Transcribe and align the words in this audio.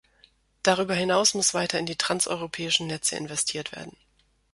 Darüber 0.63 0.95
hinaus 0.95 1.35
muss 1.35 1.53
weiter 1.53 1.77
in 1.77 1.85
die 1.85 1.95
transeuropäischen 1.95 2.87
Netze 2.87 3.15
investiert 3.17 3.71
werden. 3.71 3.95